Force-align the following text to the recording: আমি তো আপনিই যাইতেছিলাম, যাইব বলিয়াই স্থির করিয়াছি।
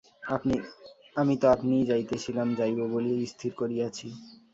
আমি 1.15 1.35
তো 1.41 1.45
আপনিই 1.47 1.87
যাইতেছিলাম, 1.89 2.47
যাইব 2.59 2.79
বলিয়াই 2.93 3.29
স্থির 3.33 3.51
করিয়াছি। 3.55 4.07